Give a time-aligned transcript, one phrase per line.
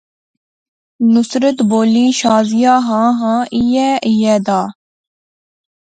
[1.13, 4.61] نصرت بولی، شازیہ ہاں خاں ایہھاں ایہہ دا